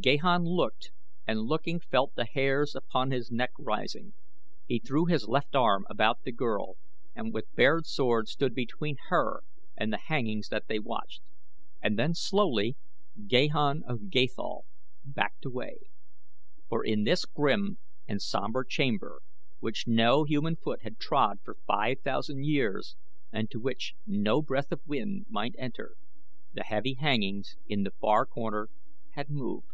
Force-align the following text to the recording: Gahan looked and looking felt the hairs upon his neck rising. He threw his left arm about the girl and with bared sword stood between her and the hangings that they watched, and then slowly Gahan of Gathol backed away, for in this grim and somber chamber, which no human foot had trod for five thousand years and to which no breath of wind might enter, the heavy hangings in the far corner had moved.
Gahan 0.00 0.44
looked 0.46 0.92
and 1.26 1.42
looking 1.42 1.78
felt 1.78 2.14
the 2.14 2.24
hairs 2.24 2.74
upon 2.74 3.10
his 3.10 3.30
neck 3.30 3.50
rising. 3.58 4.14
He 4.66 4.78
threw 4.78 5.04
his 5.04 5.28
left 5.28 5.54
arm 5.54 5.84
about 5.90 6.22
the 6.22 6.32
girl 6.32 6.78
and 7.14 7.34
with 7.34 7.54
bared 7.54 7.84
sword 7.84 8.26
stood 8.26 8.54
between 8.54 8.96
her 9.10 9.42
and 9.76 9.92
the 9.92 9.98
hangings 9.98 10.48
that 10.48 10.68
they 10.68 10.78
watched, 10.78 11.20
and 11.82 11.98
then 11.98 12.14
slowly 12.14 12.78
Gahan 13.26 13.82
of 13.86 14.08
Gathol 14.08 14.64
backed 15.04 15.44
away, 15.44 15.78
for 16.70 16.82
in 16.82 17.04
this 17.04 17.26
grim 17.26 17.76
and 18.08 18.22
somber 18.22 18.64
chamber, 18.64 19.20
which 19.58 19.86
no 19.86 20.24
human 20.24 20.56
foot 20.56 20.80
had 20.80 20.98
trod 20.98 21.40
for 21.44 21.56
five 21.66 22.00
thousand 22.00 22.46
years 22.46 22.96
and 23.32 23.50
to 23.50 23.60
which 23.60 23.94
no 24.06 24.40
breath 24.40 24.72
of 24.72 24.80
wind 24.86 25.26
might 25.28 25.54
enter, 25.58 25.94
the 26.54 26.62
heavy 26.64 26.94
hangings 26.94 27.56
in 27.68 27.82
the 27.82 27.90
far 28.00 28.24
corner 28.24 28.70
had 29.10 29.28
moved. 29.28 29.66